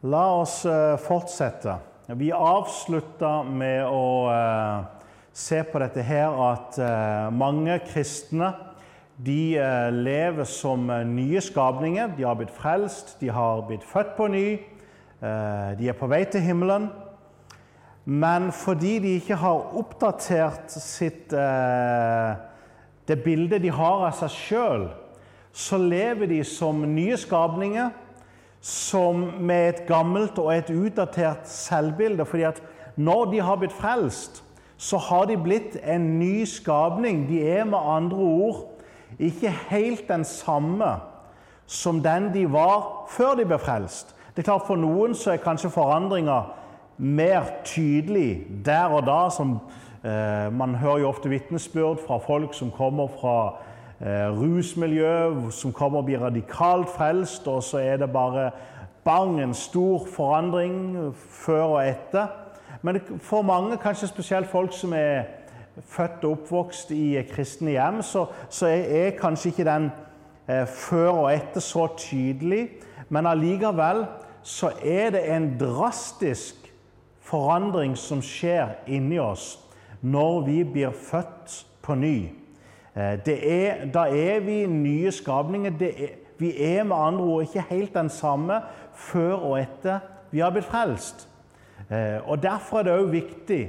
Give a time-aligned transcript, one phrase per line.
[0.00, 1.74] La oss eh, fortsette.
[2.16, 4.78] Vi avslutta med å eh,
[5.36, 8.48] se på dette her at eh, mange kristne
[9.20, 9.60] de
[9.92, 12.14] lever som nye skapninger.
[12.16, 14.46] De har blitt frelst, de har blitt født på ny,
[15.20, 16.86] de er på vei til himmelen.
[18.08, 21.28] Men fordi de ikke har oppdatert sitt,
[23.04, 24.88] det bildet de har av seg sjøl,
[25.52, 27.92] så lever de som nye skapninger
[28.60, 32.24] som med et gammelt og et utdatert selvbilde.
[32.24, 32.62] fordi at
[32.96, 34.44] når de har blitt frelst,
[34.76, 37.28] så har de blitt en ny skapning.
[37.28, 38.66] De er med andre ord
[39.18, 40.96] ikke helt den samme
[41.66, 44.14] som den de var før de ble frelst.
[44.34, 46.40] Det er klart For noen så er kanskje forandringa
[46.98, 49.28] mer tydelig der og da.
[49.30, 49.58] Som,
[50.04, 53.56] eh, man hører jo ofte vitnesbyrd fra folk som kommer fra
[54.00, 58.50] rusmiljø som kommer og blir radikalt frelst, og så er det bare
[59.04, 62.26] bang, en stor forandring før og etter.
[62.82, 65.22] Men for mange, kanskje spesielt folk som er
[65.88, 69.90] født og oppvokst i kristne hjem, så, så er, kanskje ikke den
[70.48, 72.68] eh, før og etter så tydelig.
[73.08, 74.04] Men allikevel
[74.42, 76.72] så er det en drastisk
[77.20, 79.58] forandring som skjer inni oss
[80.00, 82.39] når vi blir født på ny.
[82.96, 85.72] Eh, er, da er vi nye skapninger.
[85.80, 88.60] Er, vi er med andre ord ikke helt den samme
[88.94, 89.98] før og etter
[90.30, 91.28] vi har blitt frelst.
[91.90, 93.62] Eh, og Derfor er det òg viktig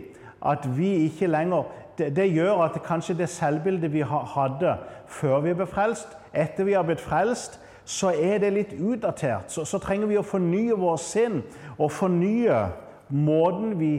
[0.45, 1.63] at vi ikke lenger
[1.97, 6.73] det, det, gjør at kanskje det selvbildet vi hadde før vi ble frelst, etter vi
[6.73, 9.51] har blitt frelst, så er det litt utdatert.
[9.51, 11.41] Så, så trenger vi å fornye vår sinn
[11.77, 12.61] og fornye
[13.11, 13.91] måten vi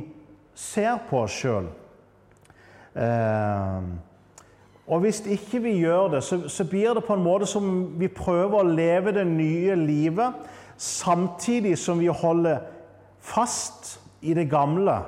[0.55, 1.69] ser på oss sjøl.
[2.97, 3.93] Eh,
[4.93, 8.11] og hvis ikke vi gjør det, så, så, blir det på en måte som vi
[8.13, 10.43] prøver å leve det nye livet
[10.77, 12.61] samtidig som vi holder
[13.25, 14.99] fast i det gamle.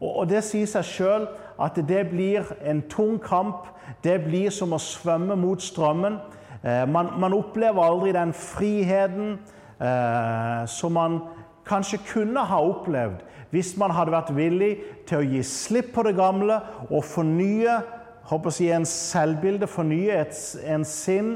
[0.00, 1.24] Og, og det sier seg sjøl
[1.60, 3.70] at det blir en tung kamp.
[4.04, 6.18] Det blir som å svømme mot strømmen.
[6.60, 9.38] Eh, man, man, opplever aldri den friheten
[9.80, 11.22] eh, som man
[11.68, 14.74] kanskje kunne ha opplevd hvis man hadde vært villig
[15.08, 17.80] til å gi slipp på det gamle og fornye
[18.30, 20.22] håper å si, en selvbilde, fornye
[20.70, 21.32] en sinn,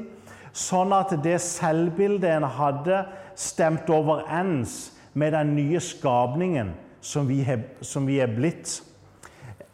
[0.54, 6.70] sånn at det selvbildet en hadde, stemte overens med den nye skapningen
[7.02, 8.76] som vi, er, som vi er blitt.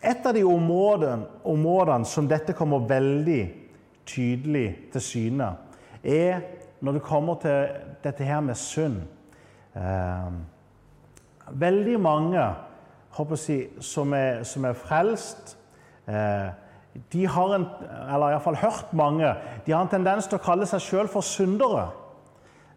[0.01, 3.43] Et av de områdene, områdene, som dette kommer veldig
[4.09, 5.51] tydelig til syne,
[6.01, 6.41] er
[6.81, 7.69] når det kommer til
[8.01, 9.03] dette her med synd.
[9.77, 10.33] Eh,
[11.53, 12.47] veldig mange
[13.19, 15.57] håper jeg, som, er, som er frelst,
[16.09, 16.49] eh,
[17.13, 17.67] de har en,
[18.11, 19.35] eller iallfall hørt mange,
[19.67, 21.87] de har en tendens til å kalle seg sjøl for syndere.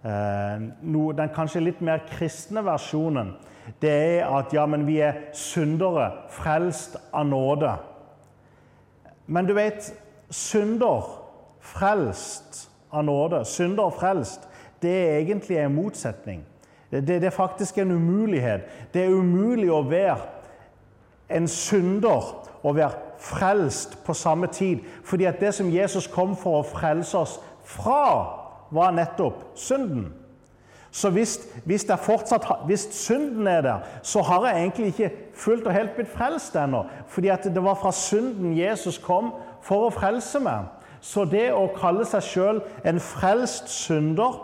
[0.03, 3.33] Eh, den kanskje litt mer kristne versjonen
[3.81, 7.71] det er at ja, men vi er syndere, frelst av nåde.
[9.25, 9.87] Men du vet,
[10.29, 11.07] synder,
[11.63, 14.49] frelst av nåde, synder og frelst,
[14.83, 16.43] det er egentlig en motsetning.
[16.91, 18.67] Det, det, det er faktisk en umulighet.
[18.93, 20.19] Det er umulig å være
[21.33, 24.79] en synder og være frelst på samme tid.
[25.03, 28.03] Fordi at det som Jesus kom for å frelse oss fra,
[28.73, 30.11] var nettopp synden.
[30.93, 35.73] Så hvis, hvis, fortsatt, hvis, synden er der, så har jeg egentlig ikke fullt og
[35.73, 36.83] helt blitt frelst ennå.
[37.07, 40.67] Fordi at det var fra synden Jesus kom for å frelse meg.
[41.01, 44.37] Så det å kalle seg sjøl en frelst synder,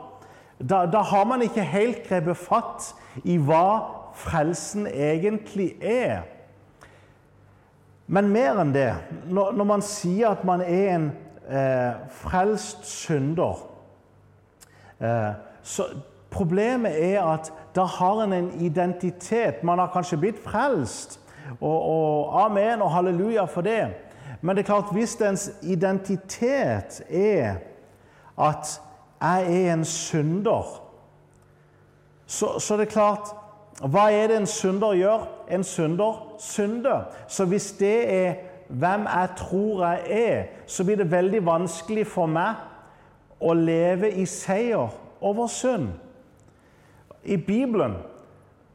[0.57, 2.89] da, da har man ikke helt grepet fatt
[3.23, 3.85] i hva
[4.17, 6.25] frelsen egentlig er.
[8.09, 8.91] Men mer enn det,
[9.29, 11.09] når, når man sier at man er en
[11.45, 13.61] eh, frelst synder
[14.97, 15.91] eh, så
[16.29, 19.63] Problemet er at da har en en identitet.
[19.63, 21.19] Man har kanskje blitt frelst,
[21.59, 23.87] og, og amen og halleluja for det.
[24.41, 27.55] Men det er klart, hvis ens identitet er
[28.37, 28.81] at
[29.21, 30.81] jeg er en synder,
[32.25, 33.33] så, så det er klart
[33.79, 35.27] hva er det en synder gjør?
[35.51, 37.03] En synder synder.
[37.27, 38.33] Så hvis det er
[38.67, 42.59] hvem jeg tror jeg er, så blir det veldig vanskelig for meg
[43.39, 44.91] å leve i seier
[45.21, 45.87] over synd.
[47.23, 47.95] I Bibelen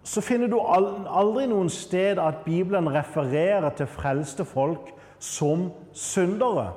[0.04, 6.72] så finner du aldri noen sted at Bibelen refererer til frelste folk som syndere.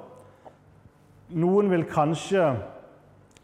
[1.29, 2.53] Noen vil kanskje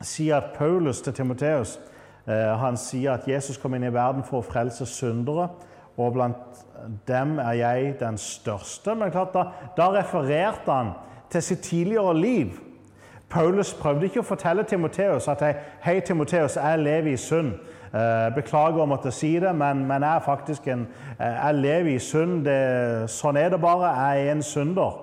[0.03, 1.79] si at Paulus til Timoteus
[2.25, 5.49] han sier at Jesus kom inn i verden for å frelse syndere,
[5.97, 6.61] og blant
[7.07, 8.95] dem er jeg den største.
[8.95, 9.43] Men klart, da,
[9.77, 10.93] da refererte han
[11.29, 12.59] til sitt tidligere liv.
[13.29, 15.41] Paulus prøvde ikke å fortelle Timoteus at
[15.81, 17.55] hei, Timoteus, jeg lever i synd.
[18.35, 20.87] Beklager å måtte si det, men, men jeg faktisk en
[21.19, 22.43] Jeg lever i synd.
[22.45, 23.91] Det, sånn er det bare.
[23.97, 24.99] Jeg er en synder.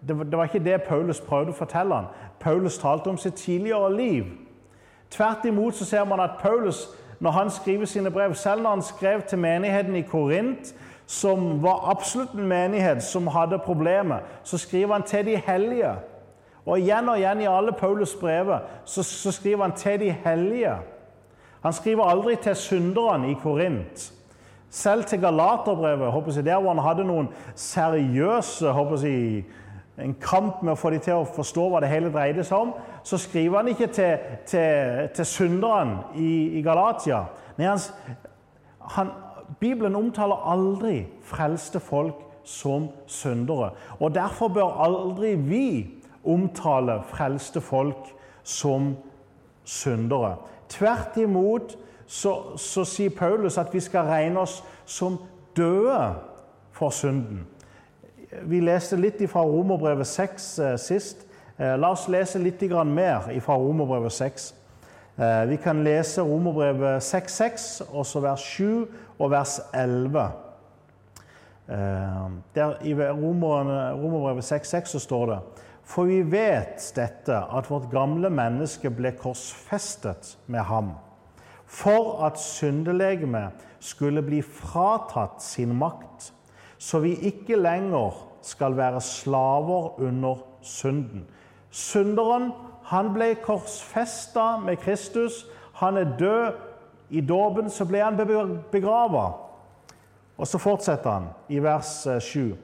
[0.00, 2.10] Det, det var ikke det Paulus prøvde å fortelle han.
[2.40, 4.24] Paulus talte om sitt tidligere liv.
[5.12, 6.88] Tvert imot så ser man at Paulus,
[7.20, 10.74] når han skriver sine brev, selv når han skrev til menigheten i Korint,
[11.06, 15.92] som var absolutt en menighet som hadde problemer, så skriver han til de hellige.
[16.66, 20.76] Og igjen og igjen i alle Paulus' brever så, så skriver han til de hellige.
[21.62, 24.12] Han skriver aldri til synderne i Korint.
[24.70, 29.44] Selv til Galaterbrevet, der hvor han hadde noen seriøse håper jeg,
[30.02, 32.72] en kamp med å få dem til å forstå hva det hele dreide seg om,
[33.06, 37.24] så skriver han ikke til, til, til synderen i, i Galatia.
[37.58, 37.80] Nei, han,
[38.96, 39.12] han,
[39.60, 43.70] Bibelen omtaler aldri frelste folk som syndere.
[44.00, 45.66] Og Derfor bør aldri vi
[46.24, 48.10] omtale frelste folk
[48.42, 48.96] som
[49.64, 50.36] syndere.
[50.68, 51.76] Tvert imot
[52.06, 55.18] så, så sier Paulus at vi skal regne oss som
[55.56, 56.14] døde
[56.72, 57.46] for synden.
[58.40, 61.26] Vi leste litt fra Romerbrevet 6 eh, sist.
[61.58, 64.54] Eh, la oss lese litt mer fra Romerbrevet 6.
[65.16, 68.86] Eh, vi kan lese Romerbrevet 6.6, også vers 7
[69.18, 70.30] og vers 11.
[71.68, 75.38] Der I Romerbrevet 6.6 står det
[75.84, 80.90] For vi vet dette, at vårt gamle menneske ble korsfestet med ham,
[81.66, 86.32] for at syndelegemet skulle bli fratatt sin makt
[86.82, 91.26] så vi ikke lenger skal være slaver under synden.
[91.70, 92.50] Synderen
[92.90, 95.46] han ble korsfesta med Kristus.
[95.78, 96.52] Han er død.
[97.10, 98.18] I dåpen så ble han
[98.72, 99.32] begrava.
[100.36, 102.50] Og så fortsetter han i vers 7.
[102.50, 102.56] Eh,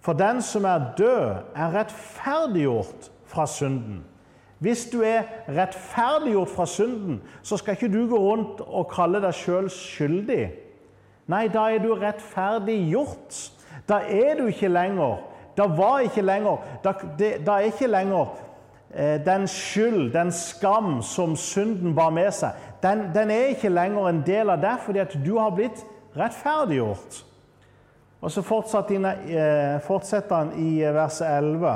[0.00, 4.04] For den som er død, er rettferdiggjort fra synden.
[4.58, 9.34] Hvis du er rettferdiggjort fra synden, så skal ikke du gå rundt og kalle deg
[9.34, 10.50] sjøl skyldig.
[11.30, 13.38] Nei, da er du rettferdiggjort.
[13.88, 15.22] Da er du ikke lenger
[15.56, 18.30] Da var ikke lenger Da, det, da er ikke lenger
[18.94, 24.08] eh, den skyld, den skam som synden bar med seg, den, den, er ikke lenger
[24.08, 25.84] en del av deg fordi at du har blitt
[26.16, 27.22] rettferdiggjort.
[28.22, 31.72] Og så eh, fortsetter han i vers 11.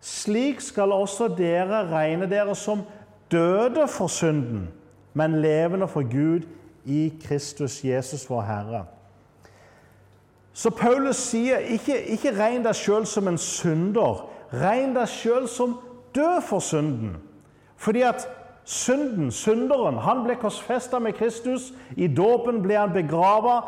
[0.00, 2.82] Slik skal også dere regne dere som
[3.30, 4.68] døde for synden,
[5.12, 6.46] men levende for Gud
[6.88, 8.84] i Kristus Jesus, vår Herre.
[10.58, 14.24] Så Paulus sier ikke, ikke regn deg sjøl som en synder.
[14.50, 15.76] Regn deg sjøl som
[16.16, 17.18] død for synden.
[17.78, 18.24] Fordi at
[18.66, 21.70] synden, synderen, han ble korsfesta med Kristus.
[21.96, 23.60] I dåpen ble han begrava.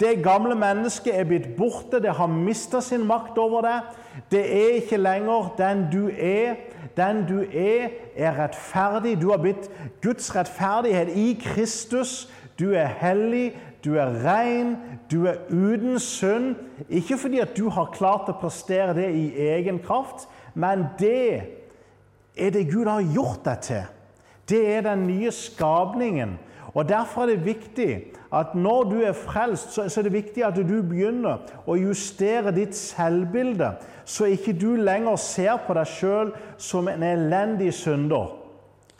[0.00, 3.94] Det gamle mennesket er blitt borte, det har mista sin makt over deg.
[4.30, 6.54] Det er ikke lenger den du er.
[6.96, 9.20] Den du er, er rettferdig.
[9.20, 9.70] Du har blitt
[10.02, 12.28] Guds rettferdighet i Kristus.
[12.58, 13.52] Du er hellig,
[13.84, 14.76] du er ren,
[15.10, 16.56] du er uten synd.
[16.88, 21.42] Ikke fordi at du har klart å prestere det i egen kraft, men det
[22.38, 23.86] er det Gud har gjort deg til.
[24.48, 26.38] Det er den nye skapningen.
[26.74, 28.04] Og Derfor er det viktig
[28.34, 32.76] at når du er frelst, så er det viktig at du begynner å justere ditt
[32.76, 33.70] selvbilde,
[34.04, 38.34] så ikke du lenger ser på deg sjøl som en elendig synder.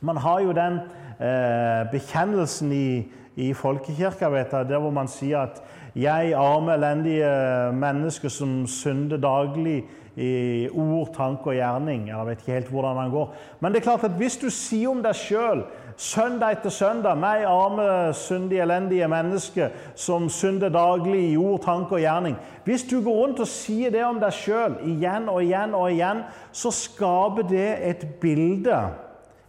[0.00, 0.80] Man har jo den
[1.20, 2.90] eh, bekjennelsen i,
[3.36, 5.62] i folkekirka, vet jeg, der hvor man sier at
[5.96, 9.84] 'jeg, arme, elendige menneske som synder daglig'
[10.18, 12.08] i ord, tanke og gjerning.
[12.08, 13.34] Jeg vet ikke helt hvordan han går.
[13.60, 15.62] Men det er klart at hvis du sier om deg sjøl
[15.98, 22.00] søndag etter søndag 'Meg, arme, syndige, elendige menneske som synder daglig i ord, tanke og
[22.00, 25.90] gjerning' Hvis du går rundt og sier det om deg sjøl igjen og igjen og
[25.92, 26.18] igjen,
[26.52, 28.78] så skaper det et bilde,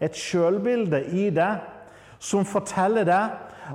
[0.02, 1.60] et sjølbilde, i deg
[2.20, 3.30] som forteller deg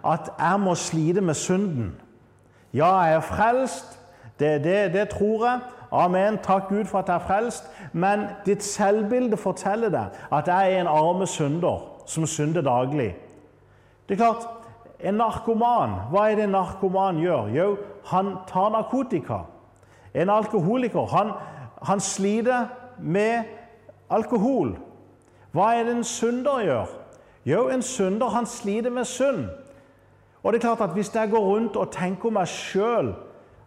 [0.04, 1.94] at jeg må slite med synden.
[2.74, 3.98] Ja, jeg er frelst.
[4.38, 5.60] Det, det, det tror jeg.
[5.92, 6.38] Amen.
[6.42, 7.70] Takk Gud for at jeg er frelst.
[7.92, 13.14] Men ditt selvbilde forteller deg at jeg er en arme synder som synder daglig.
[14.08, 14.48] Det er klart,
[15.04, 17.48] En narkoman, hva er det en narkoman gjør?
[17.52, 17.64] Jo,
[18.08, 19.42] han tar narkotika.
[20.14, 21.32] En alkoholiker, han,
[21.82, 23.44] han sliter med
[24.08, 24.78] alkohol.
[25.52, 26.94] Hva er det en synder gjør?
[27.44, 29.44] Jo, en synder han sliter med synd.
[30.42, 33.14] Og det er klart at Hvis jeg går rundt og tenker meg sjøl,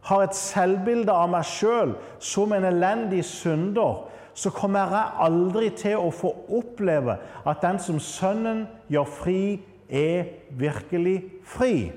[0.01, 5.97] har et selvbilde av meg sjøl som en elendig synder, så kommer jeg aldri til
[5.97, 9.39] å få oppleve at den som Sønnen gjør fri,
[9.89, 10.27] er
[10.59, 11.89] virkelig fri.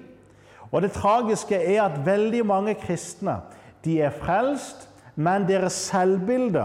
[0.70, 3.40] Og Det tragiske er at veldig mange kristne
[3.84, 6.64] de er frelst, men deres selvbilde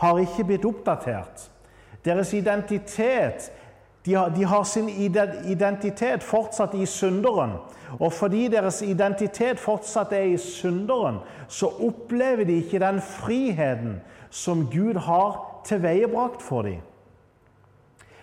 [0.00, 1.50] har ikke blitt oppdatert.
[2.04, 3.52] Deres identitet
[4.04, 7.50] De har, de har sin identitet fortsatt i synderen.
[7.98, 13.98] Og fordi deres identitet fortsatt er i synderen, så opplever de ikke den friheten
[14.30, 16.80] som Gud har tilveiebrakt for dem.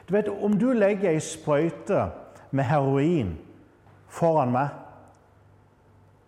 [0.10, 2.10] Du vet, Om du legger ei sprøyte
[2.52, 3.38] med heroin
[4.08, 4.70] foran meg,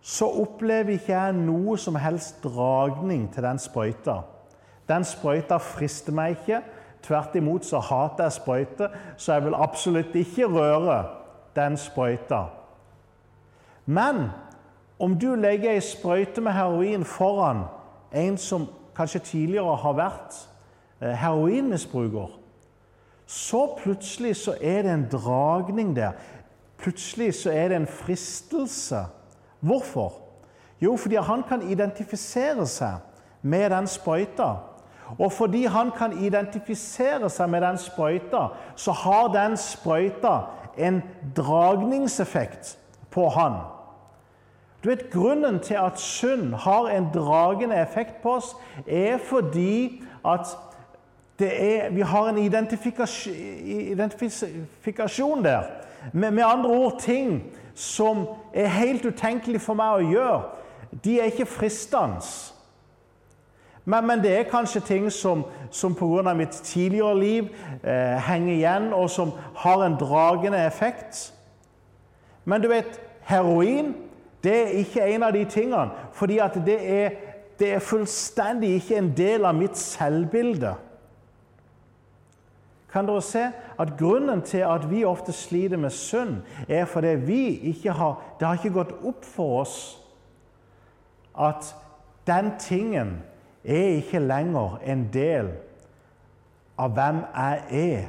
[0.02, 4.22] så opplever ikke jeg noe som helst dragning til den sprøyta.
[4.90, 6.62] Den sprøyta frister meg ikke.
[7.04, 11.04] Tvert imot så hater jeg sprøyter, så jeg vil absolutt ikke røre
[11.56, 12.44] den sprøyta.
[13.86, 14.28] Men
[15.00, 17.64] om du legger ei sprøyte med heroin foran
[18.12, 18.68] en som
[19.00, 20.38] kanskje tidligere har vært
[21.00, 22.36] eh, heroinmisbruker,
[23.30, 26.18] så plutselig så er det en dragning der.
[26.80, 29.06] Plutselig så er det en fristelse.
[29.60, 30.14] Hvorfor?
[30.82, 33.04] Jo, fordi han kan identifisere seg
[33.42, 34.50] med den sprøyta.
[35.20, 40.40] Og fordi han kan identifisere seg med den sprøyta, så har den sprøyta
[40.78, 41.02] en
[41.36, 42.78] dragningseffekt
[43.12, 43.62] på han.
[44.84, 48.56] Du vet, Grunnen til at synd har en dragende effekt på oss,
[48.88, 50.48] er fordi at
[51.40, 55.64] er, vi har en identifikasjon, identifikasjon der.
[56.14, 57.44] Med, med, andre ord ting
[57.76, 60.40] som er helt utenkelig for meg å gjøre.
[61.04, 62.24] De er ikke fristende.
[63.86, 66.34] Men, men, det er kanskje ting som, som pga.
[66.34, 67.48] mitt tidligere liv
[67.84, 71.34] eh, henger igjen, og som har en dragende effekt.
[72.46, 73.96] Men du vet, heroin
[74.44, 77.18] det er ikke en av de tingene, fordi at det er,
[77.60, 80.76] det er fullstendig ikke en del av mitt selvbilde.
[82.90, 83.44] Kan dere se
[83.80, 87.44] at grunnen til at vi ofte sliter med synd, er fordi vi
[87.74, 89.80] ikke har, det har ikke gått opp for oss
[91.40, 91.76] at
[92.28, 93.20] den tingen
[93.64, 95.52] er ikke lenger en del
[96.80, 98.08] av hvem jeg er.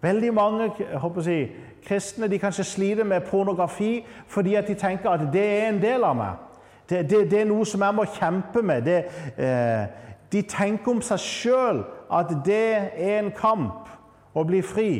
[0.00, 1.50] Veldig mange jeg,
[1.84, 6.16] kristne de kanskje sliter med pornografi fordi de tenker at det er en del av
[6.16, 6.46] meg.
[6.90, 8.82] Det, det, det er noe som jeg må kjempe med.
[8.82, 9.04] Det,
[9.38, 9.86] eh,
[10.32, 13.88] de tenker om seg sjøl at det er en kamp
[14.34, 14.90] å bli fri.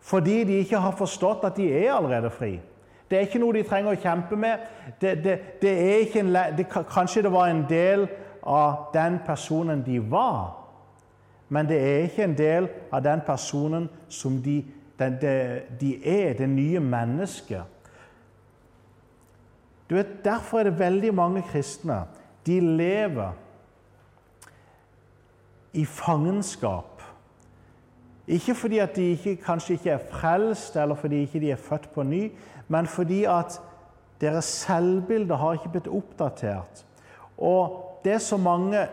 [0.00, 2.58] Fordi de ikke har forstått at de er allerede fri.
[3.10, 4.64] Det er ikke noe de trenger å kjempe med.
[5.00, 5.14] Det,
[6.20, 6.36] en,
[6.92, 8.06] kanskje det var en del
[8.42, 10.57] av den personen de var.
[11.48, 14.60] Men det er ikke en del av den personen som de,
[14.98, 15.34] de,
[15.80, 17.62] de er, det nye mennesket.
[19.88, 22.02] Du vet, Derfor er det veldig mange kristne.
[22.46, 23.32] De lever
[25.72, 27.02] i fangenskap.
[28.26, 31.88] Ikke fordi at de ikke, kanskje ikke er frelst, eller fordi ikke de er født
[31.94, 32.32] på ny,
[32.68, 33.60] men fordi at
[34.20, 36.84] deres selvbilde har ikke blitt oppdatert.
[37.38, 38.88] Og det som mange jeg,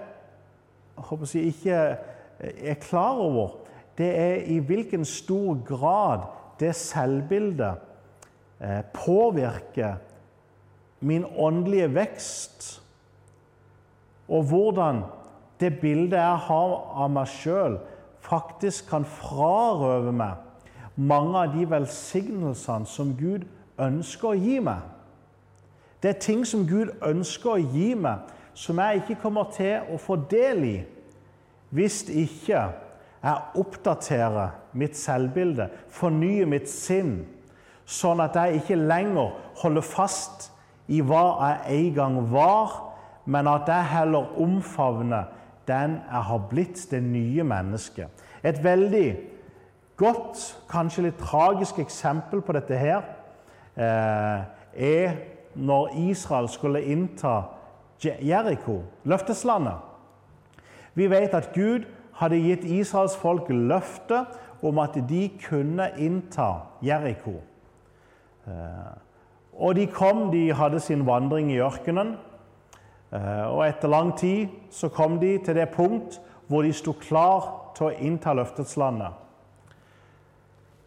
[0.96, 1.80] håper å si, ikke
[2.40, 3.50] er klar over,
[3.98, 6.26] det er i hvilken stor grad
[6.60, 7.76] det selvbildet
[8.62, 9.96] eh, påvirker
[11.00, 12.82] min åndelige vekst,
[14.28, 15.04] og hvordan
[15.60, 16.74] det bildet jeg har
[17.04, 17.78] av meg sjøl,
[18.26, 20.42] faktisk kan frarøve meg
[20.96, 23.46] mange av de velsignelsene som Gud
[23.80, 24.82] ønsker å gi meg.
[26.02, 30.00] Det er ting som Gud ønsker å gi meg, som jeg ikke kommer til å
[30.00, 30.76] få del i
[31.70, 32.60] hvis ikke
[33.26, 37.24] jeg oppdaterer mitt selvbilde, fornyer mitt sinn,
[37.86, 40.50] sånn at jeg ikke lenger holder fast
[40.88, 42.76] i hva jeg en gang var,
[43.26, 45.32] men at jeg heller omfavner
[45.66, 48.26] den jeg har blitt, det nye mennesket.
[48.46, 49.08] Et veldig
[49.98, 53.02] godt, kanskje litt tragisk eksempel på dette her
[53.74, 54.46] eh,
[54.76, 55.18] er
[55.56, 57.40] når Israel skulle innta
[58.04, 59.95] Jeriko, løfteslandet.
[60.96, 61.86] Vi vet at Gud
[62.20, 64.24] hadde gitt Israels folk løfte
[64.64, 66.52] om at de kunne innta
[66.84, 67.42] Jeriko.
[68.48, 68.94] Eh,
[69.54, 72.16] og de kom, de hadde sin vandring i ørkenen.
[73.12, 77.74] Eh, og etter lang tid så kom de til det punkt hvor de sto klar
[77.76, 79.22] til å innta løfteslandet.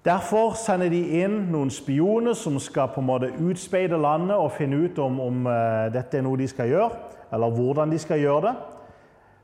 [0.04, 4.78] Derfor sender de inn noen spioner som skal på en måte utspeide landet og finne
[4.86, 7.00] ut om, om uh, dette er noe de skal gjøre,
[7.34, 8.54] eller hvordan de skal gjøre det.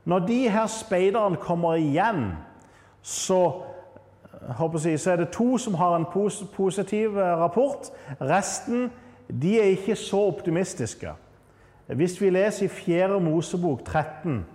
[0.05, 2.31] Når de her speiderne kommer igjen,
[3.01, 3.61] så,
[4.85, 7.89] jeg, så er det to som har en pos positiv eh, rapport.
[8.21, 8.91] Resten
[9.41, 11.11] de er ikke så optimistiske.
[11.87, 13.19] Hvis vi leser i 4.
[13.19, 14.45] Mosebok 13,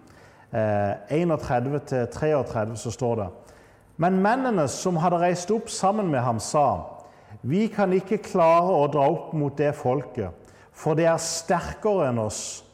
[0.53, 3.29] eh, 31-33, så står det
[4.01, 6.97] men mennene som hadde reist opp sammen med ham, sa:"
[7.43, 10.31] Vi kan ikke klare å dra opp mot det folket,
[10.73, 12.65] for det er sterkere enn oss.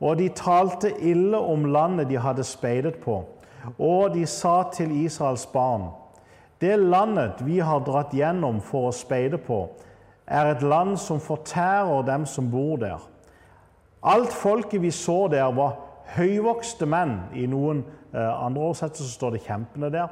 [0.00, 3.22] Og de talte ille om landet de hadde speidet på,
[3.78, 5.90] og de sa til Israels barn:"
[6.60, 9.68] Det landet vi har dratt gjennom for å speide på,
[10.26, 13.00] er et land som fortærer dem som bor der.
[14.02, 15.78] Alt folket vi så der, var
[16.16, 17.16] høyvokste menn.
[17.34, 20.08] I noen eh, andre oversettelser står det 'kjempene' der.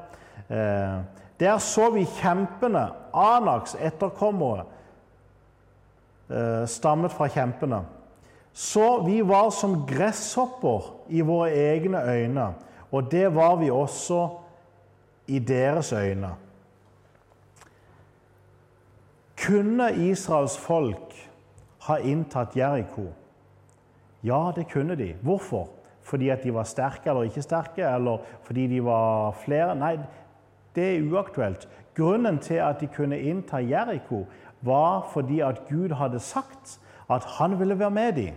[0.48, 0.98] Eh,
[1.40, 4.64] der så vi kjempene, Anaks etterkommere,
[6.30, 7.84] eh, stammet fra kjempene.
[8.58, 10.82] Så vi var som gresshopper
[11.14, 12.46] i våre egne øyne,
[12.90, 14.24] og det var vi også
[15.30, 16.32] i deres øyne.
[19.38, 21.14] Kunne Israels folk
[21.86, 23.04] ha inntatt Jeriko?
[24.26, 25.12] Ja, det kunne de.
[25.22, 25.68] Hvorfor?
[26.02, 29.78] Fordi at de var sterke eller ikke sterke, eller fordi de var flere?
[29.78, 30.00] Nei,
[30.74, 31.68] det er uaktuelt.
[31.94, 34.24] Grunnen til at de kunne innta Jeriko,
[34.66, 38.34] var fordi at Gud hadde sagt at han ville være med dem.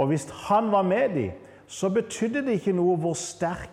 [0.00, 1.30] Og hvis han var med dem,
[1.68, 3.70] så betydde det ikke noe hvor sterk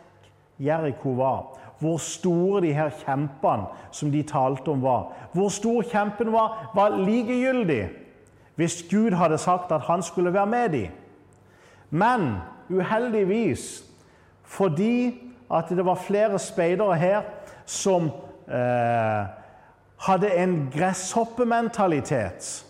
[0.60, 1.46] Jeriko var.
[1.80, 5.14] Hvor store de her kjempene som de talte om, var.
[5.34, 7.86] Hvor stor kjempen var, var likegyldig
[8.58, 10.88] hvis Gud hadde sagt at han skulle være med dem.
[11.90, 12.38] Men
[12.70, 13.84] uheldigvis,
[14.44, 15.14] fordi
[15.54, 17.22] at det var flere speidere her
[17.66, 18.10] som
[18.50, 19.30] eh,
[20.08, 22.66] hadde en gresshoppementalitet,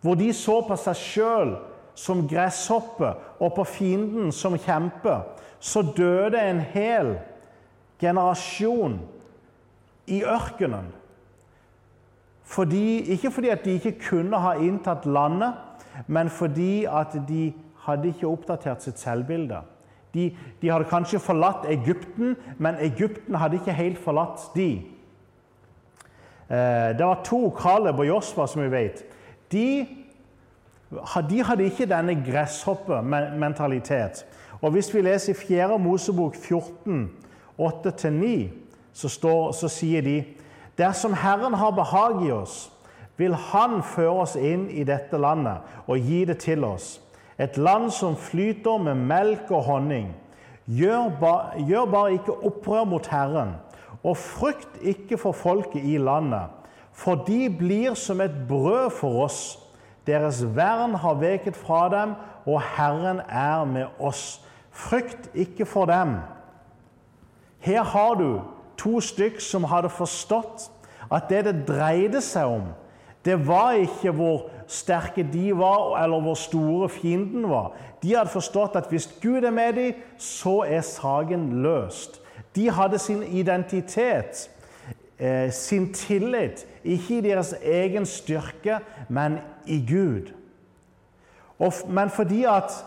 [0.00, 1.54] hvor de så på seg sjøl
[1.96, 5.18] som gresshoppe og på fienden som kjempe,
[5.60, 7.16] så døde en hel
[8.00, 8.98] generasjon
[10.06, 10.92] i ørkenen.
[12.46, 15.56] Fordi, ikke fordi at de ikke kunne ha inntatt landet,
[16.06, 17.48] men fordi at de
[17.86, 19.62] hadde ikke oppdatert sitt selvbilde.
[20.14, 20.28] De,
[20.62, 24.70] de hadde kanskje forlatt Egypten, men Egypten hadde ikke helt forlatt de.
[26.48, 29.02] Eh, det var to, Kaleb og Josfa, som vi vet.
[29.52, 29.66] De,
[31.30, 34.26] de hadde ikke denne gresshoppe-mentalitet.
[34.62, 35.78] Og Hvis vi leser i 4.
[35.78, 37.10] Mosebok 14,
[37.60, 38.48] 8-9,
[38.92, 39.08] så,
[39.52, 40.24] så sier de
[40.78, 42.72] Dersom Herren har behag i oss,
[43.16, 47.00] vil Han føre oss inn i dette landet og gi det til oss.
[47.38, 50.12] Et land som flyter med melk og honning.
[50.66, 53.54] Gjør, ba, gjør bare ikke opprør mot Herren,
[54.02, 56.48] og frykt ikke for folket i landet,
[56.92, 59.58] for de blir som et brød for oss.
[60.06, 62.14] Deres vern har veket fra dem,
[62.46, 64.42] og Herren er med oss.
[64.70, 66.16] Frykt ikke for dem.
[67.58, 68.40] Her har du
[68.78, 70.68] to stykk som hadde forstått
[71.10, 72.66] at det det dreide seg om,
[73.26, 77.72] det var ikke hvor sterke de var, eller hvor store fienden var.
[78.02, 82.20] De hadde forstått at hvis Gud er med dem, så er saken løst.
[82.54, 84.46] De hadde sin identitet,
[85.18, 90.32] eh, sin tillit, ikke i deres egen styrke, men i Gud.
[91.58, 92.84] Og, men fordi at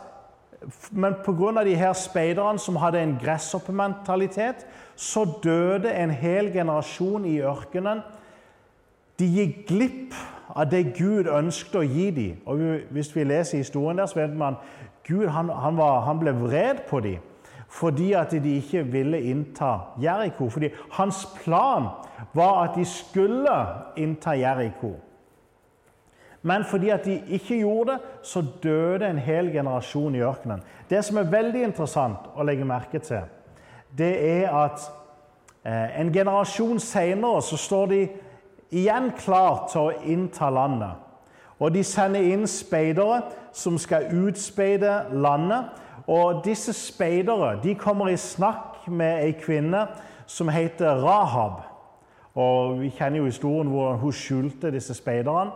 [0.92, 1.64] men pga.
[1.64, 8.02] de her speiderne som hadde en gresshoppementalitet, så døde en hel generasjon i ørkenen.
[9.20, 10.18] De gikk glipp
[10.56, 12.42] av det Gud ønsket å gi dem.
[12.46, 12.60] Og
[12.92, 14.60] Hvis vi leser historien der, så vet man
[15.08, 17.29] Gud han, han, var, han ble vred på dem
[17.70, 20.50] fordi at de ikke ville innta Jeriko.
[20.50, 21.86] Fordi hans plan
[22.34, 23.56] var at de skulle
[23.98, 24.96] innta Jeriko.
[26.42, 30.62] Men fordi at de ikke gjorde det, så døde en hel generasjon i ørkenen.
[30.90, 33.28] Det som er veldig interessant å legge merke til,
[33.98, 34.86] det er at
[35.66, 38.02] eh, en generasjon seinere så står de
[38.72, 40.96] igjen klar til å innta landet.
[41.60, 43.22] Og De sender inn speidere
[43.54, 45.68] som skal utspeide landet.
[46.10, 49.84] Og Disse speidere de kommer i snakk med ei kvinne
[50.26, 51.62] som heter Rahab.
[52.34, 55.52] Og Vi kjenner jo historien hvor hun skjulte disse speiderne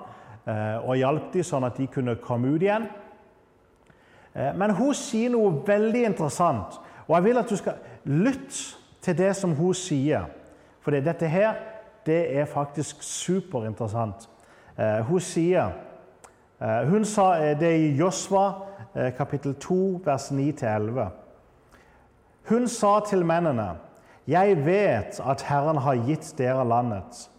[0.45, 2.85] eh, og hjalp dem sånn at de kunne komme ut igjen.
[4.33, 9.17] Eh, men hun sier noe veldig interessant, og jeg vil at du skal lytte til
[9.17, 10.27] det som hun sier.
[10.83, 11.57] For dette her
[12.05, 14.29] det er faktisk superinteressant.
[14.77, 15.73] Eh, hun sier
[16.63, 21.09] Hun sa det i Josva kapittel 2, vers 9-11.
[22.49, 23.77] Hun sa til mennene,
[24.27, 27.29] 'Jeg vet at Herren har gitt dere landet.'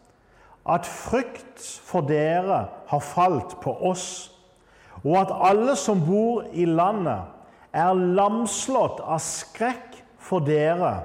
[0.66, 4.32] 'At frykt for dere har falt på oss.'
[5.04, 7.20] 'Og at alle som bor i landet,
[7.72, 11.04] er lamslått av skrekk for dere.'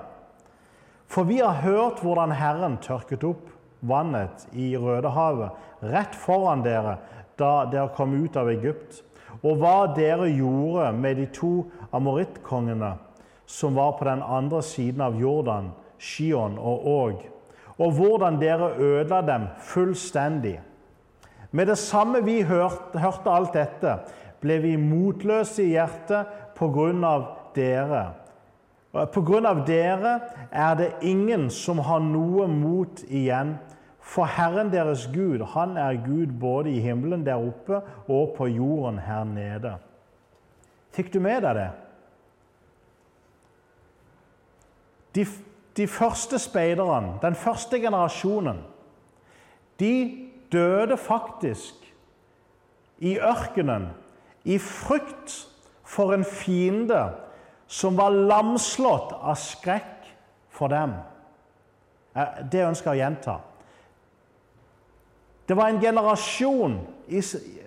[1.08, 3.50] For vi har hørt hvordan Herren tørket opp
[3.82, 5.50] vannet i Rødehavet
[5.82, 6.98] rett foran dere
[7.40, 9.02] da dere kom ut av Egypt,
[9.44, 11.54] og hva dere gjorde med de to
[11.96, 12.94] amorittkongene
[13.50, 17.24] som var på den andre siden av Jordan, Shion og Åg,
[17.80, 20.60] og hvordan dere ødela dem fullstendig.
[21.52, 23.96] Med det samme vi hørte, hørte alt dette,
[24.42, 28.10] ble vi motløse i hjertet på grunn av dere
[28.90, 30.16] På grunn av dere
[30.50, 33.52] er det ingen som har noe mot igjen.
[34.10, 38.98] For Herren deres Gud, han er Gud både i himmelen der oppe og på jorden
[39.06, 39.76] her nede.
[40.92, 41.68] Fikk du med deg det?
[45.16, 45.26] De,
[45.78, 48.64] de første speiderne, den første generasjonen,
[49.80, 49.94] de
[50.52, 51.86] døde faktisk
[52.98, 53.92] i ørkenen
[54.44, 55.36] i frykt
[55.86, 57.04] for en fiende
[57.68, 60.10] som var lamslått av skrekk
[60.50, 60.98] for dem.
[62.18, 63.38] Eh, det ønsker jeg å gjenta.
[65.50, 66.76] Det var en generasjon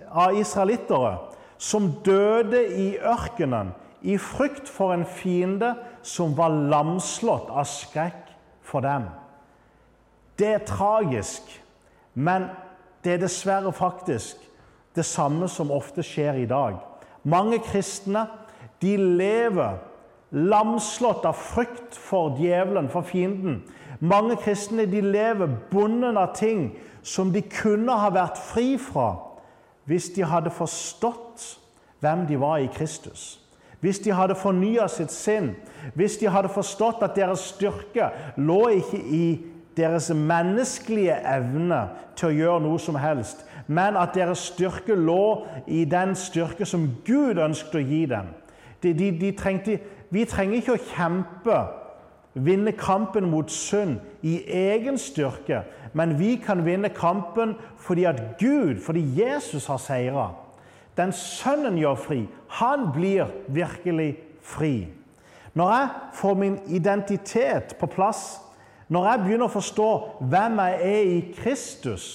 [0.07, 1.17] av israelittere
[1.59, 3.73] som døde i ørkenen
[4.07, 8.31] i frykt for en fiende som var lamslått av skrekk
[8.63, 9.09] for dem.
[10.39, 11.43] Det er tragisk,
[12.15, 12.47] men
[13.03, 14.39] det er dessverre faktisk
[14.95, 16.79] det samme som ofte skjer i dag.
[17.27, 18.29] Mange kristne
[18.79, 19.81] de lever
[20.33, 23.61] lamslått av frykt for djevelen, for fienden.
[23.99, 26.71] Mange kristne de lever bundet av ting
[27.03, 29.13] som de kunne ha vært fri fra
[29.87, 31.45] hvis de hadde forstått
[32.03, 33.39] hvem de var i Kristus.
[33.83, 35.53] Hvis de hadde fornya sitt sinn,
[35.95, 39.25] hvis de hadde forstått at deres styrke lå ikke i
[39.75, 41.81] deres menneskelige evne
[42.15, 46.87] til å gjøre noe som helst, men at deres styrke lå i den styrke som
[47.05, 48.31] Gud ønsket å gi dem.
[48.83, 49.77] De, de, de trengte,
[50.13, 51.57] vi trenger ikke å kjempe,
[52.33, 58.79] vinne kampen mot synd i egen styrke, men vi kan vinne kampen fordi at Gud,
[58.81, 60.31] fordi Jesus har seira.
[60.97, 62.19] Den Sønnen gjør fri.
[62.59, 64.87] Han blir virkelig fri.
[65.53, 68.39] Når jeg får min identitet på plass,
[68.89, 69.89] når jeg begynner å forstå
[70.29, 72.07] hvem jeg er i Kristus,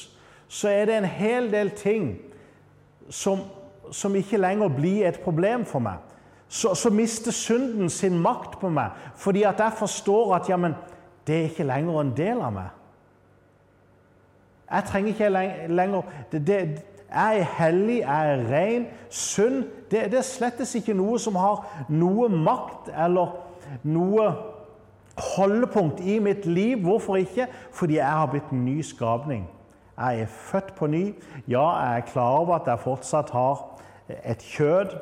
[0.49, 2.13] så er det en hel del ting
[3.11, 3.43] som,
[3.91, 6.08] som ikke lenger blir et problem for meg.
[6.49, 10.75] Så, så, mister synden sin makt på meg fordi at jeg forstår at jamen,
[11.27, 12.69] det er ikke lenger en del av meg.
[14.71, 15.29] Jeg trenger ikke
[15.69, 18.87] lenger det, det, Jeg er hellig, jeg er ren.
[19.09, 23.37] Synd det, det er slettes ikke noe som har noe makt eller
[23.83, 24.27] noe
[25.37, 26.81] holdepunkt i mitt liv.
[26.85, 27.47] Hvorfor ikke?
[27.73, 29.49] Fordi jeg har blitt en ny skapning.
[29.99, 31.15] Jeg er født på ny.
[31.49, 33.65] Ja, jeg er klar over at jeg fortsatt har
[34.25, 34.97] et kjød.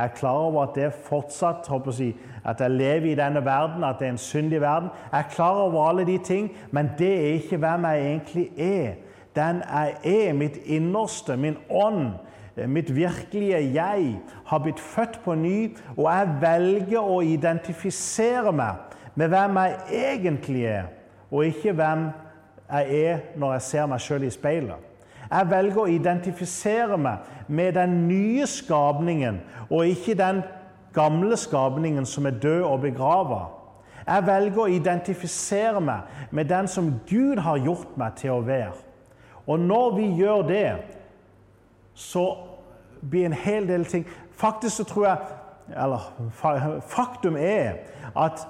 [0.00, 3.98] Er klar over at det fortsatt håper jeg, at jeg lever i denne verden, at
[3.98, 4.88] det er en syndig verden.
[5.12, 8.92] Jeg er klar over alle de ting, men det er ikke hvem jeg egentlig er.
[9.36, 12.10] Den jeg er, mitt innerste, min ånd,
[12.66, 19.28] mitt virkelige jeg, har blitt født på ny, og jeg velger å identifisere meg med
[19.28, 19.76] hvem jeg
[20.14, 20.88] egentlig er,
[21.30, 22.08] og ikke hvem
[22.70, 24.89] jeg er når jeg ser meg sjøl i speilet.
[25.30, 29.40] Jeg velger å identifisere meg med den nye skapningen,
[29.70, 30.42] og ikke den
[30.94, 33.40] gamle skapningen som er død og begrava.
[34.06, 38.74] Jeg velger å identifisere meg med den som Gud har gjort meg til å være.
[39.46, 40.70] Og når vi gjør det,
[41.94, 42.24] så
[43.10, 44.04] blir en hel del ting
[44.36, 45.16] Faktisk så tror jeg
[45.84, 47.80] Eller faktum er
[48.16, 48.42] at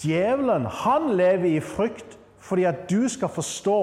[0.00, 3.80] djevelen, han lever i frykt fordi at du skal forstå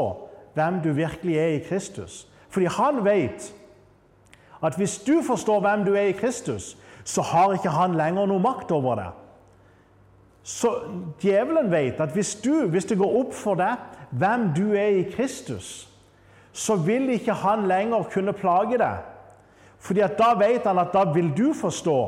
[0.56, 2.26] hvem du virkelig er i Kristus.
[2.50, 3.52] Fordi han vet
[4.64, 8.42] at hvis du forstår hvem du er i Kristus, så har ikke han lenger noe
[8.42, 9.12] makt over deg.
[10.46, 10.72] Så
[11.22, 13.82] djevelen vet at hvis, du, hvis det går opp for deg
[14.16, 15.90] hvem du er i Kristus,
[16.54, 19.04] så vil ikke han lenger kunne plage deg.
[19.82, 22.00] Fordi at da vet han at da vil du forstå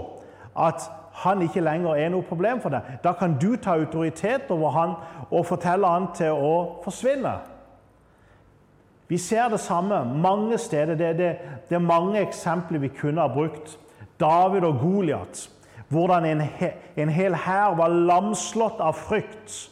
[0.58, 0.86] at
[1.24, 2.98] han ikke lenger er noe problem for deg.
[3.04, 4.96] Da kan du ta autoritet over han
[5.30, 6.54] og fortelle han til å
[6.86, 7.34] forsvinne.
[9.08, 10.96] Vi ser det samme mange steder.
[10.96, 11.38] Det, det,
[11.70, 13.80] det er mange eksempler vi kunne ha brukt.
[14.20, 15.50] David og Goliat.
[15.88, 16.42] Hvordan en,
[16.98, 19.70] en hel hær var lamslått av frykt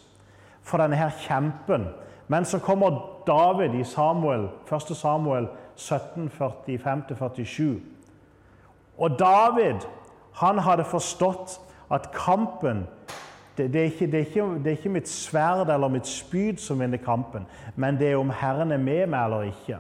[0.64, 1.90] for denne her kjempen.
[2.28, 4.96] Men så kommer David i Samuel, 1.
[4.96, 7.80] Samuel 17, 45-47.
[8.98, 9.84] Og David
[10.40, 11.60] han hadde forstått
[11.92, 12.86] at kampen
[13.58, 16.58] det, det, er ikke, det, er ikke, det, er ikke, mitt sverd eller mitt spyd
[16.60, 19.78] som vinner kampen, men det er om Herren er med meg eller ikke.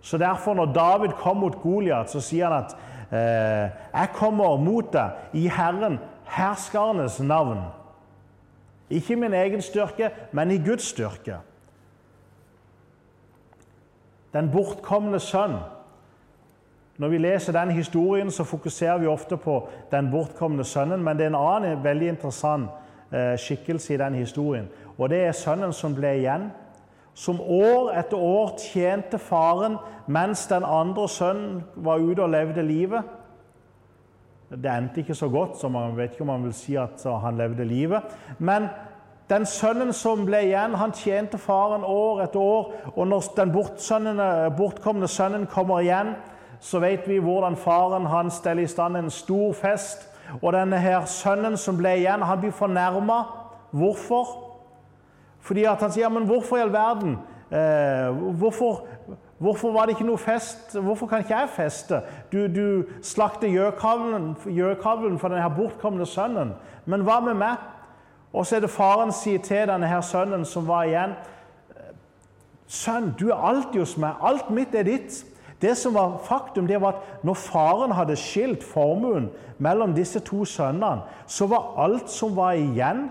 [0.00, 2.76] Så derfor, når David kom mot Goliat, så sier han at
[3.10, 7.64] eh, 'Jeg kommer mot deg i Herren, herskernes navn'.
[8.90, 11.36] Ikke i min egen styrke, men i Guds styrke.
[14.32, 15.56] Den bortkomne sønn
[16.98, 21.26] når vi leser den historien, så fokuserer vi ofte på den bortkomne sønnen, men det
[21.26, 22.70] er en annen veldig interessant
[23.12, 24.68] eh, skikkelse i den historien.
[24.98, 26.48] Og det er sønnen som ble igjen,
[27.14, 33.02] som år etter år tjente faren mens den andre sønnen var ute og levde livet.
[34.50, 37.36] Det endte ikke så godt, så man vet ikke om man vil si at han
[37.36, 38.02] levde livet.
[38.38, 38.68] Men
[39.30, 42.68] den sønnen som ble igjen, han tjente faren år etter år.
[42.94, 43.52] Og når den
[44.56, 46.14] bortkomne sønnen kommer igjen,
[46.60, 50.08] så vet vi hvordan faren han steller i stand en stor fest.
[50.42, 53.22] Og denne her sønnen som ble igjen, han blir fornærma.
[53.70, 54.26] Hvorfor?
[55.40, 57.18] Fordi at han sier, 'Men hvorfor i all verden?
[57.50, 58.86] Eh, hvorfor,
[59.38, 60.78] hvorfor, var det ikke noe fest?
[60.80, 63.48] Hvorfor kan ikke jeg feste?' Du, du slakter
[64.46, 66.54] gjøkavlen for denne bortkomne sønnen.
[66.84, 67.56] Men hva med meg?
[68.32, 71.14] Og så er det faren sier til denne her sønnen som var igjen,
[72.66, 74.14] 'Sønn, du er alltid hos meg.
[74.22, 78.64] Alt mitt er ditt.' Det som var faktum, det var at når faren hadde skilt
[78.64, 83.08] formuen mellom disse to sønnene, så var alt som var igjen,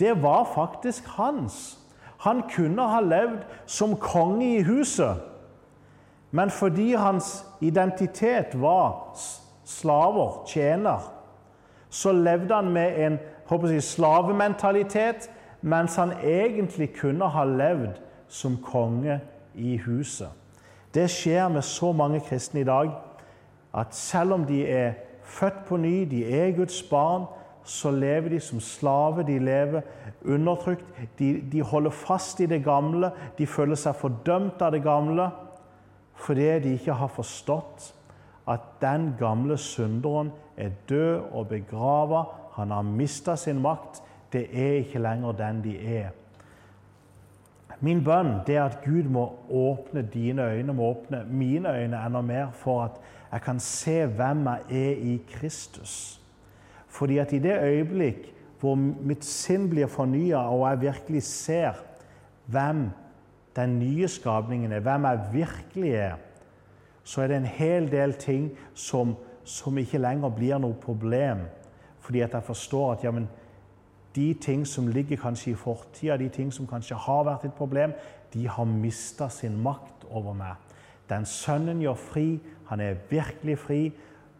[0.00, 1.78] det var faktisk hans.
[2.22, 5.18] Han kunne ha levd som konge i huset,
[6.30, 9.18] men fordi hans identitet var
[9.64, 11.02] slaver, tjener,
[11.90, 13.18] så levde han med en
[13.50, 19.20] jeg, slavementalitet, mens han egentlig kunne ha levd som konge
[19.54, 20.30] i huset.
[20.94, 22.90] Det skjer med så mange kristne i dag
[23.74, 24.92] at selv om de er
[25.24, 27.24] født på ny, de er Guds barn,
[27.64, 29.80] så lever de som slave, de lever
[30.24, 30.84] undertrykt.
[31.18, 35.30] De, de holder fast i det gamle, de føler seg fordømt av det gamle
[36.22, 37.88] fordi de ikke har forstått
[38.46, 42.24] at den gamle synderen er død og begrava.
[42.54, 44.02] Han har mista sin makt.
[44.32, 46.12] Det er ikke lenger den de er.
[47.82, 52.20] Min bønn det er at Gud må åpne dine øyne, må åpne mine øyne enda
[52.22, 53.00] mer, for at
[53.32, 56.20] jeg kan se hvem jeg er i Kristus.
[56.86, 58.28] Fordi at i det øyeblikk
[58.60, 61.80] hvor mitt sinn blir fornya, og jeg virkelig ser
[62.46, 62.84] hvem
[63.56, 66.14] den nye skapningen er, hvem jeg virkelig er,
[67.04, 71.42] så er det en hel del ting som, som ikke lenger blir noe problem.
[71.98, 73.26] Fordi at jeg forstår at ja, men,
[74.14, 77.92] de ting som ligger kanskje i fortida, de ting som kanskje har vært et problem,
[78.32, 80.56] de har mista sin makt over meg.
[81.08, 82.26] Den Sønnen gjør fri.
[82.70, 83.80] Han er virkelig fri.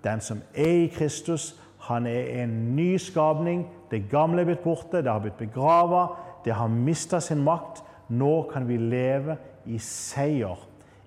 [0.05, 1.53] Den som er i Kristus,
[1.89, 3.67] han er en ny skapning.
[3.91, 6.07] Det gamle er blitt borte, det har blitt begrava,
[6.45, 7.83] det har mista sin makt.
[8.09, 10.59] Nå kan vi leve i seier.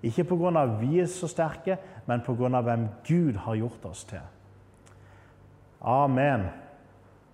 [0.02, 0.64] Ikke pga.
[0.80, 2.60] vi er så sterke, men pga.
[2.60, 4.20] hvem Gud har gjort oss til.
[5.82, 6.46] Amen.